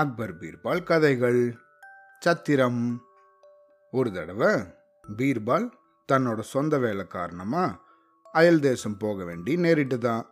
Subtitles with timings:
[0.00, 1.56] அக்பர் பீர்பால் கதைகள்.
[2.20, 3.02] சத்திரம்.
[3.90, 4.54] ஒரு தடவை
[5.16, 5.70] பீர்பால்
[6.12, 7.80] தன்னோட சொந்த வேலை காரணமா
[8.32, 10.26] அயல் தேசம் போக வேண்டி நேரிட்டு தான்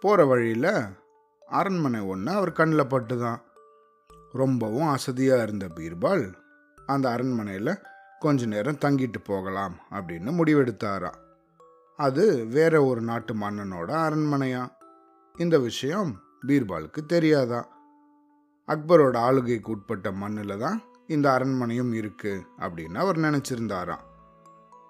[0.00, 0.72] போகிற வழியில்
[1.46, 3.42] அரண்மனை ஒன்று அவர் கண்ணில் பட்டு தான்
[4.32, 6.34] ரொம்பவும் அசதியாக இருந்த பீர்பால்
[6.86, 7.78] அந்த அரண்மனையில்
[8.18, 11.18] கொஞ்ச நேரம் தங்கிட்டு போகலாம் அப்படின்னு முடிவெடுத்தாராம்.
[11.96, 14.76] அது வேற ஒரு நாட்டு மன்னனோட அரண்மனையா?
[15.36, 17.76] இந்த விஷயம் பீர்பாலுக்கு தெரியாதான்.
[18.72, 20.78] அக்பரோட ஆளுகைக்கு உட்பட்ட மண்ணில் தான்
[21.14, 24.04] இந்த அரண்மனையும் இருக்குது அப்படின்னு அவர் நினச்சிருந்தாராம்.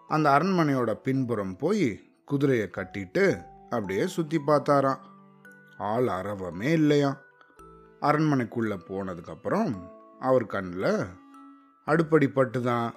[0.09, 1.87] அந்த அரண்மனையோட பின்புறம் போய்
[2.25, 3.25] குதிரையை கட்டிட்டு
[3.71, 5.03] அப்படியே சுற்றி பார்த்தாராம்.
[5.91, 7.11] ஆள் அரவமே இல்லையா
[8.03, 9.73] அரண்மனைக்குள்ளே போனதுக்கப்புறம்
[10.21, 10.93] அவர் கண்ணில்
[11.87, 12.91] அடுப்படி பட்டு தான்.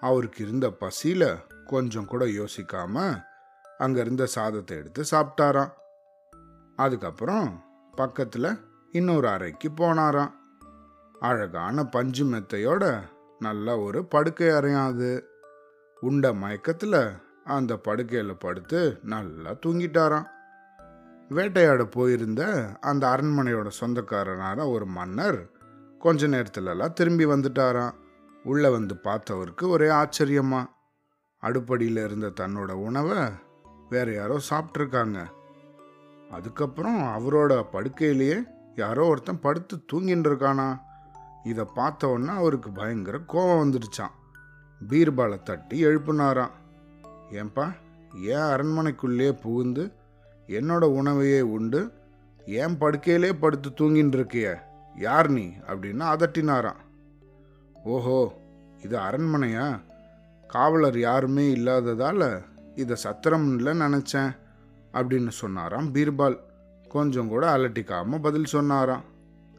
[0.00, 1.28] அவருக்கு இருந்த பசியில்
[1.72, 3.04] கொஞ்சம் கூட யோசிக்காம
[3.84, 5.72] அங்கே இருந்த சாதத்தை எடுத்து சாப்பிட்டாராம்.
[6.78, 7.48] அதுக்கப்புறம்
[7.94, 8.50] பக்கத்தில்
[8.96, 10.32] இன்னொரு அறைக்கு போனாராம்.
[11.20, 12.84] அழகான பஞ்சு மெத்தையோட
[13.38, 15.10] நல்ல ஒரு படுக்கை அறையாம் அது
[16.00, 16.98] உண்ட மயக்கத்தில்
[17.44, 20.26] அந்த படுக்கையில் படுத்து நல்லா தூங்கிட்டாராம்.
[21.28, 22.42] வேட்டையாட போயிருந்த
[22.80, 25.38] அந்த அரண்மனையோட சொந்தக்காரனான ஒரு மன்னர்
[25.98, 27.94] கொஞ்ச நேரத்துலலாம் திரும்பி வந்துட்டாராம்.
[28.44, 30.62] உள்ளே வந்து பார்த்தவருக்கு ஒரே ஆச்சரியமா.
[31.42, 33.18] அடுப்படியில் இருந்த தன்னோட உணவை
[33.88, 35.18] வேற யாரோ சாப்பிட்ருக்காங்க
[36.30, 38.38] அதுக்கப்புறம் அவரோட படுக்கையிலேயே
[38.76, 40.80] யாரோ ஒருத்தன் படுத்து தூங்கின்னு இருக்கானா
[41.44, 44.14] இதை பார்த்தவொன்னே அவருக்கு பயங்கர கோபம் வந்துடுச்சான்
[44.88, 46.50] பீர்பாலை தட்டி எழுப்புனாராம்.
[47.30, 47.74] ஏன்பா
[48.14, 49.92] ஏன் அரண்மனைக்குள்ளேயே புகுந்து
[50.46, 51.92] என்னோட உணவையே உண்டு
[52.46, 55.46] ஏன் படுக்கையிலே படுத்து தூங்கின்னு இருக்கிய யார் நீ?
[55.66, 56.82] அப்படின்னு அதட்டினாராம்.
[57.84, 58.32] ஓஹோ
[58.82, 59.80] இது அரண்மனையா?
[60.48, 62.42] காவலர் யாருமே இல்லாததால்
[62.74, 64.36] இதை சத்திரம்ல நினச்சேன்
[64.92, 66.38] அப்படின்னு சொன்னாராம் பீர்பால்.
[66.88, 69.02] கொஞ்சம் கூட அலட்டிக்காம பதில் சொன்னாராம்.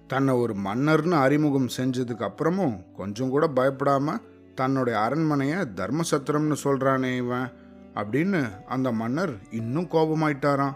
[0.08, 4.18] தன்னை ஒரு மன்னர்னு அறிமுகம் செஞ்சதுக்கு அப்புறமும் கொஞ்சம் கூட பயப்படாம
[4.56, 7.52] தன்னுடைய அரண்மனையை தர்மசத்திரம்னு சொல்கிறானே இவன்
[7.94, 10.76] அப்படின்னு அந்த மன்னர் இன்னும் கோபமாயிட்டாராம்.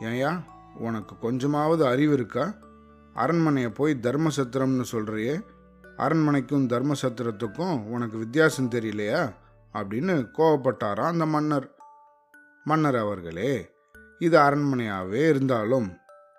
[0.00, 0.40] ஏயா
[0.78, 2.54] உனக்கு கொஞ்சமாவது அறிவு இருக்கா?
[3.14, 5.40] அரண்மனையை போய் தர்மசத்திரம்னு சொல்கிறியே
[5.96, 9.32] அரண்மனைக்கும் தர்மசத்திரத்துக்கும் உனக்கு வித்தியாசம் தெரியலையா?
[9.72, 11.74] அப்படின்னு கோவப்பட்டாராம் அந்த மன்னர்.
[12.64, 13.70] மன்னர் அவர்களே
[14.26, 15.88] இது அரண்மனையாகவே இருந்தாலும்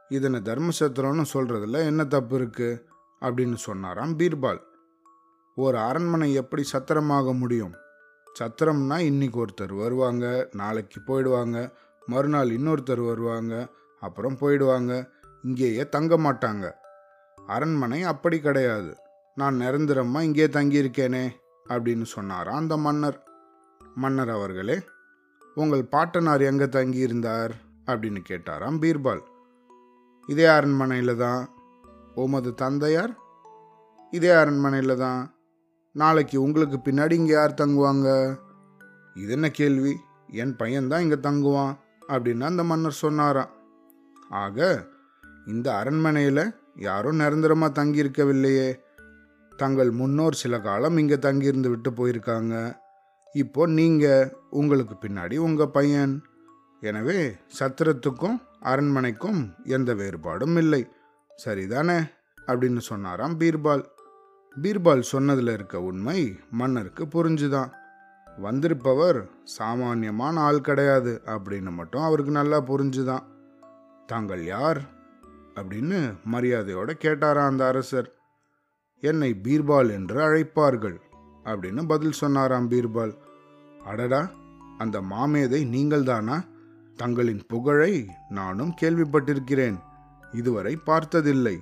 [0.09, 2.79] இதனை தர்மசத்திரம்னு சொல்கிறதுல என்ன தப்பு இருக்குது
[3.21, 4.61] அப்படின்னு சொன்னாராம் பீர்பால்.
[5.57, 7.75] ஒரு அரண்மனை எப்படி சத்திரமாக முடியும்?
[8.39, 10.25] சத்திரம்னா இன்னைக்கு ஒருத்தர் வருவாங்க
[10.61, 11.57] நாளைக்கு போயிடுவாங்க
[12.07, 13.53] மறுநாள் இன்னொருத்தர் வருவாங்க
[14.01, 14.91] அப்புறம் போயிடுவாங்க
[15.43, 16.65] இங்கேயே தங்க மாட்டாங்க.
[17.37, 18.91] அரண்மனை அப்படி கிடையாது.
[19.37, 21.25] நான் நிரந்தரமாக இங்கே தங்கியிருக்கேனே
[21.65, 23.19] அப்படின்னு சொன்னாராம் அந்த மன்னர்.
[23.95, 24.77] மன்னர் அவர்களே
[25.61, 27.53] உங்கள் பாட்டனார் எங்கே தங்கியிருந்தார்?
[27.91, 29.23] அப்படின்னு கேட்டாராம் பீர்பால்.
[30.27, 31.49] இதே அரண்மனையில் தான்
[32.15, 33.13] உமது தந்தையார்?
[34.11, 35.21] இதே அரண்மனையில் தான்
[35.91, 38.37] நாளைக்கு உங்களுக்கு பின்னாடி இங்கே யார் தங்குவாங்க?
[39.15, 39.93] இது என்ன கேள்வி?
[40.31, 41.73] என் பையன்தான் இங்கே தங்குவான்
[42.07, 43.53] அப்படின்னு அந்த மன்னர் சொன்னாராம்.
[44.29, 44.87] ஆக
[45.45, 46.43] இந்த அரண்மனையில்
[46.75, 48.69] யாரும் நிரந்தரமாக தங்கியிருக்கவில்லையே.
[49.57, 52.55] தங்கள் முன்னோர் சில காலம் இங்கே தங்கியிருந்து விட்டு போயிருக்காங்க.
[53.33, 56.13] இப்போ நீங்கள் உங்களுக்கு பின்னாடி உங்கள் பையன்.
[56.81, 60.87] எனவே சத்திரத்துக்கும் அரண்மனைக்கும் எந்த வேறுபாடும் இல்லை.
[61.45, 62.11] சரிதானே?
[62.47, 63.85] அப்படின்னு சொன்னாராம் பீர்பால்.
[64.61, 67.71] பீர்பால் சொன்னதில் இருக்க உண்மை மன்னருக்கு புரிஞ்சுதான்
[68.37, 73.23] வந்திருப்பவர் சாமானியமான ஆள் கிடையாது அப்படின்னு மட்டும் அவருக்கு நல்லா புரிஞ்சுதான்
[74.05, 74.81] தாங்கள் யார்?
[75.55, 78.13] அப்படின்னு மரியாதையோட கேட்டாராம் அந்த அரசர்.
[79.01, 80.99] என்னை பீர்பால் என்று அழைப்பார்கள்
[81.43, 83.17] அப்படின்னு பதில் சொன்னாராம் பீர்பால்.
[83.85, 84.29] அடடா
[84.77, 86.57] அந்த மாமேதை நீங்கள்தானா?
[86.99, 87.93] தங்களின் புகழை
[88.29, 89.77] நானும் கேள்விப்பட்டிருக்கிறேன்.
[90.31, 91.55] இதுவரை பார்த்ததில்லை.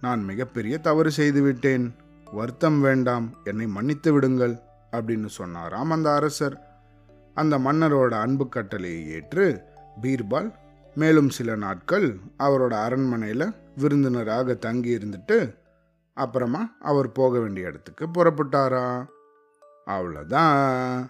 [0.00, 1.86] நான் மிகப்பெரிய தவறு செய்துவிட்டேன்.
[2.32, 4.54] வருத்தம் வேண்டாம் என்னை மன்னித்து விடுங்கள்
[4.92, 6.56] அப்படின்னு சொன்னாராம் அந்த அரசர்.
[7.34, 9.44] அந்த மன்னரோட அன்பு கட்டளையை ஏற்று
[10.02, 10.50] பீர்பால்
[10.94, 15.38] மேலும் சில நாட்கள் அவரோட அரண்மனையில் விருந்தினராக தங்கி இருந்துட்டு
[16.14, 19.06] அப்புறமா அவர் போக வேண்டிய இடத்துக்கு புறப்பட்டாரா
[19.86, 21.06] அவ்வளோதான்